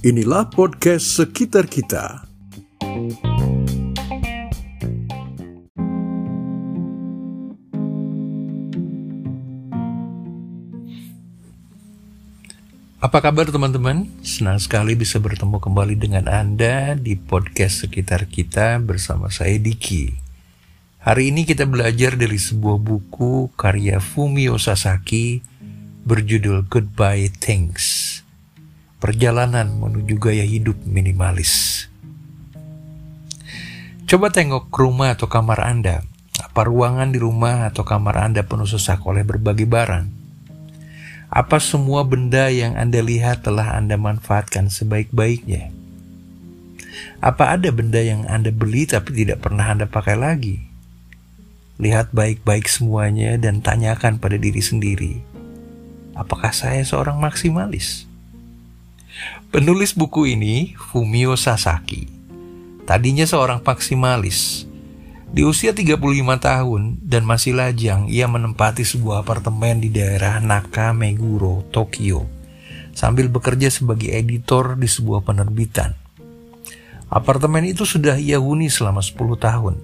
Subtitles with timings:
[0.00, 2.24] Inilah podcast sekitar kita.
[13.00, 14.08] Apa kabar teman-teman?
[14.24, 20.16] Senang sekali bisa bertemu kembali dengan Anda di podcast sekitar kita bersama saya Diki.
[21.04, 25.40] Hari ini kita belajar dari sebuah buku karya Fumio Sasaki
[26.04, 28.20] berjudul Goodbye Things
[29.00, 31.88] perjalanan menuju gaya hidup minimalis.
[34.04, 36.04] Coba tengok ke rumah atau kamar Anda.
[36.40, 40.06] Apa ruangan di rumah atau kamar Anda penuh sesak oleh berbagai barang?
[41.30, 45.72] Apa semua benda yang Anda lihat telah Anda manfaatkan sebaik-baiknya?
[47.22, 50.58] Apa ada benda yang Anda beli tapi tidak pernah Anda pakai lagi?
[51.80, 55.22] Lihat baik-baik semuanya dan tanyakan pada diri sendiri,
[56.20, 58.04] apakah saya seorang maksimalis?
[59.48, 62.06] Penulis buku ini, Fumio Sasaki,
[62.84, 64.68] tadinya seorang maksimalis.
[65.30, 65.96] Di usia 35
[66.42, 72.26] tahun dan masih lajang, ia menempati sebuah apartemen di daerah Nakameguro, Tokyo,
[72.94, 75.94] sambil bekerja sebagai editor di sebuah penerbitan.
[77.10, 79.74] Apartemen itu sudah ia huni selama 10 tahun.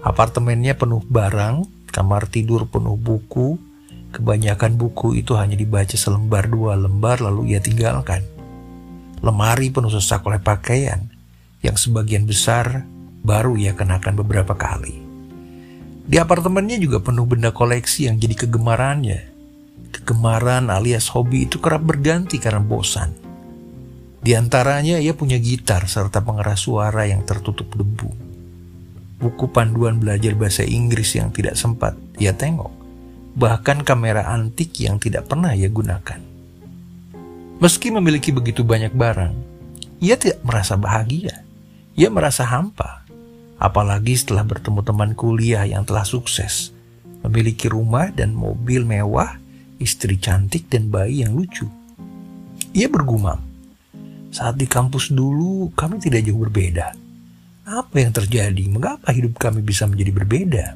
[0.00, 3.60] Apartemennya penuh barang, kamar tidur penuh buku,
[4.10, 8.26] kebanyakan buku itu hanya dibaca selembar dua lembar lalu ia tinggalkan
[9.20, 11.12] lemari penuh sesak oleh pakaian
[11.60, 12.88] yang sebagian besar
[13.20, 14.96] baru ia kenakan beberapa kali.
[16.10, 19.30] Di apartemennya juga penuh benda koleksi yang jadi kegemarannya.
[19.92, 23.12] Kegemaran alias hobi itu kerap berganti karena bosan.
[24.20, 28.10] Di antaranya ia punya gitar serta pengeras suara yang tertutup debu.
[29.20, 32.79] Buku panduan belajar bahasa Inggris yang tidak sempat ia tengok.
[33.36, 36.20] Bahkan kamera antik yang tidak pernah ia gunakan.
[37.60, 39.34] Meski memiliki begitu banyak barang,
[40.00, 41.44] ia tidak merasa bahagia.
[41.92, 43.04] Ia merasa hampa.
[43.60, 46.72] Apalagi setelah bertemu teman kuliah yang telah sukses,
[47.20, 49.36] memiliki rumah dan mobil mewah,
[49.76, 51.68] istri cantik dan bayi yang lucu.
[52.72, 53.44] Ia bergumam,
[54.32, 56.96] saat di kampus dulu kami tidak jauh berbeda.
[57.68, 58.64] Apa yang terjadi?
[58.72, 60.66] Mengapa hidup kami bisa menjadi berbeda?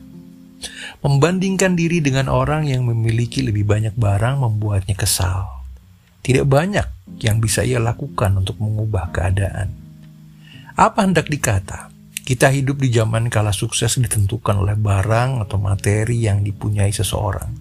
[1.04, 5.68] Membandingkan diri dengan orang yang memiliki lebih banyak barang membuatnya kesal.
[6.24, 9.68] Tidak banyak yang bisa ia lakukan untuk mengubah keadaan.
[10.72, 11.92] Apa hendak dikata?
[12.24, 17.52] Kita hidup di zaman kala sukses ditentukan oleh barang atau materi yang dipunyai seseorang.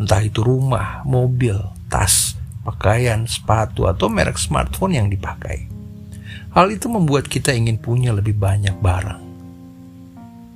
[0.00, 1.60] Entah itu rumah, mobil,
[1.92, 5.68] tas, pakaian, sepatu, atau merek smartphone yang dipakai.
[6.56, 9.29] Hal itu membuat kita ingin punya lebih banyak barang.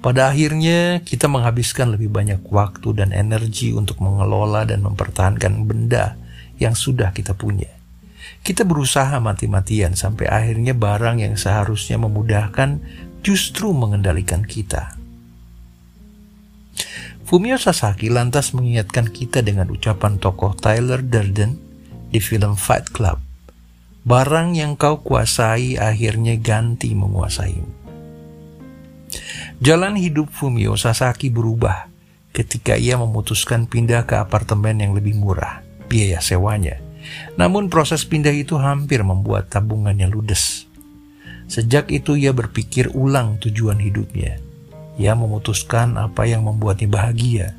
[0.04, 6.20] Pada akhirnya, kita menghabiskan lebih banyak waktu dan energi untuk mengelola dan mempertahankan benda
[6.60, 7.72] yang sudah kita punya.
[8.44, 12.84] Kita berusaha mati-matian sampai akhirnya barang yang seharusnya memudahkan
[13.24, 14.92] justru mengendalikan kita.
[17.24, 21.56] Fumio Sasaki lantas mengingatkan kita dengan ucapan tokoh Tyler Durden
[22.12, 23.24] di film Fight Club.
[24.04, 27.83] Barang yang kau kuasai akhirnya ganti menguasaimu.
[29.62, 31.86] Jalan hidup Fumio Sasaki berubah
[32.34, 36.82] ketika ia memutuskan pindah ke apartemen yang lebih murah biaya sewanya.
[37.38, 40.66] Namun proses pindah itu hampir membuat tabungannya ludes.
[41.46, 44.42] Sejak itu ia berpikir ulang tujuan hidupnya.
[44.98, 47.54] Ia memutuskan apa yang membuatnya bahagia.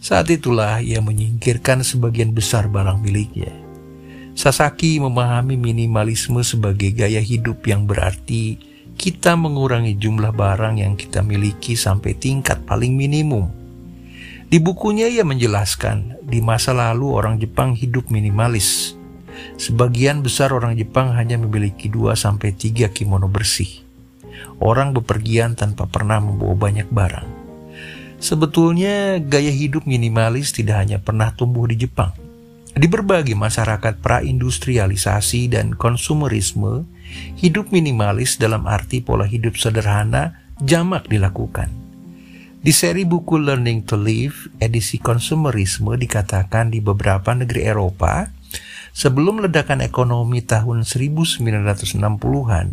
[0.00, 3.52] Saat itulah ia menyingkirkan sebagian besar barang miliknya.
[4.38, 8.62] Sasaki memahami minimalisme sebagai gaya hidup yang berarti
[8.94, 13.58] kita mengurangi jumlah barang yang kita miliki sampai tingkat paling minimum
[14.48, 18.96] di bukunya ia menjelaskan, di masa lalu orang Jepang hidup minimalis.
[19.60, 23.84] Sebagian besar orang Jepang hanya memiliki 2-3 kimono bersih.
[24.56, 27.28] Orang bepergian tanpa pernah membawa banyak barang.
[28.24, 32.16] Sebetulnya gaya hidup minimalis tidak hanya pernah tumbuh di Jepang.
[32.78, 36.86] Di berbagai masyarakat pra-industrialisasi dan konsumerisme,
[37.34, 41.74] hidup minimalis dalam arti pola hidup sederhana jamak dilakukan.
[42.62, 48.30] Di seri buku Learning to Live, edisi konsumerisme dikatakan di beberapa negeri Eropa,
[48.94, 52.66] sebelum ledakan ekonomi tahun 1960-an,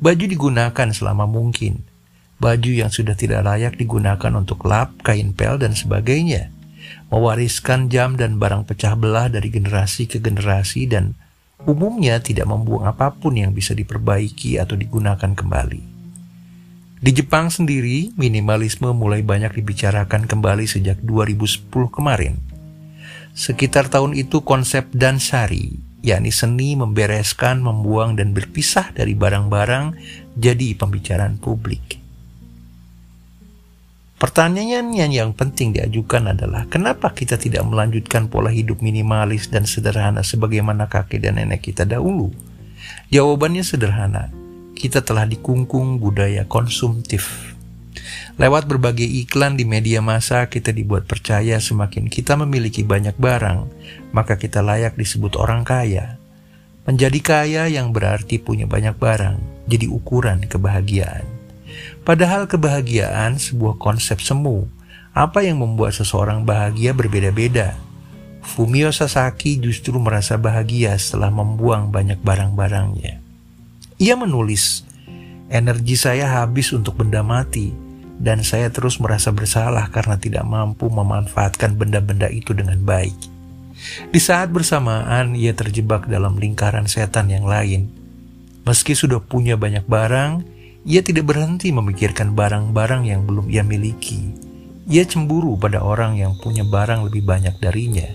[0.00, 1.84] baju digunakan selama mungkin.
[2.40, 6.61] Baju yang sudah tidak layak digunakan untuk lap, kain pel, dan sebagainya.
[7.12, 11.12] Mewariskan jam dan barang pecah belah dari generasi ke generasi dan
[11.68, 15.92] umumnya tidak membuang apa pun yang bisa diperbaiki atau digunakan kembali.
[17.02, 22.38] Di Jepang sendiri, minimalisme mulai banyak dibicarakan kembali sejak 2010 kemarin.
[23.34, 29.98] Sekitar tahun itu konsep Dansari, yakni seni membereskan, membuang, dan berpisah dari barang-barang
[30.38, 32.01] jadi pembicaraan publik.
[34.22, 40.86] Pertanyaan yang penting diajukan adalah kenapa kita tidak melanjutkan pola hidup minimalis dan sederhana sebagaimana
[40.86, 42.30] kakek dan nenek kita dahulu?
[43.10, 44.30] Jawabannya sederhana,
[44.78, 47.50] kita telah dikungkung budaya konsumtif.
[48.38, 53.66] Lewat berbagai iklan di media massa, kita dibuat percaya semakin kita memiliki banyak barang,
[54.14, 56.14] maka kita layak disebut orang kaya.
[56.86, 61.31] Menjadi kaya yang berarti punya banyak barang, jadi ukuran kebahagiaan.
[62.02, 64.66] Padahal kebahagiaan sebuah konsep semu.
[65.14, 67.78] Apa yang membuat seseorang bahagia berbeda-beda.
[68.42, 73.22] Fumio Sasaki justru merasa bahagia setelah membuang banyak barang-barangnya.
[74.02, 74.82] Ia menulis,
[75.46, 77.70] energi saya habis untuk benda mati,
[78.18, 83.14] dan saya terus merasa bersalah karena tidak mampu memanfaatkan benda-benda itu dengan baik.
[84.10, 87.86] Di saat bersamaan, ia terjebak dalam lingkaran setan yang lain.
[88.66, 94.34] Meski sudah punya banyak barang, ia tidak berhenti memikirkan barang-barang yang belum ia miliki.
[94.90, 98.10] Ia cemburu pada orang yang punya barang lebih banyak darinya.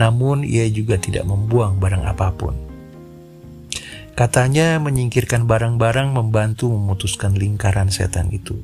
[0.00, 2.56] Namun ia juga tidak membuang barang apa pun.
[4.16, 8.56] Katanya menyingkirkan barang-barang membantu memutuskan lingkaran setan itu.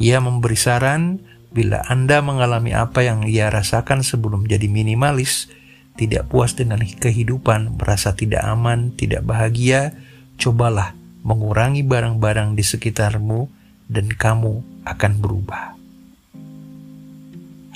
[0.00, 1.20] Ia memberi saran
[1.52, 5.48] bila Anda mengalami apa yang ia rasakan sebelum jadi minimalis,
[5.96, 9.96] tidak puas dengan kehidupan, merasa tidak aman, tidak bahagia,
[10.36, 10.92] cobalah
[11.26, 13.50] mengurangi barang-barang di sekitarmu,
[13.90, 15.74] dan kamu akan berubah.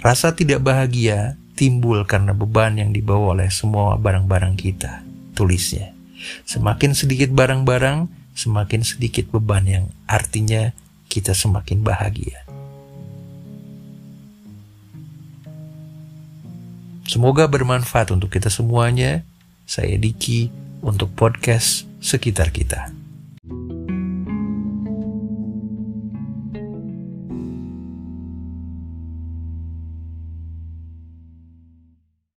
[0.00, 5.02] Rasa tidak bahagia timbul karena beban yang dibawa oleh semua barang-barang kita,
[5.37, 5.93] tulisnya.
[6.47, 10.73] Semakin sedikit barang-barang, semakin sedikit beban yang artinya
[11.11, 12.47] kita semakin bahagia.
[17.11, 19.26] Semoga bermanfaat untuk kita semuanya.
[19.67, 20.50] Saya Diki
[20.82, 23.00] untuk podcast sekitar kita.